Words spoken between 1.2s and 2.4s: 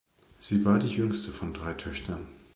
von drei Töchtern.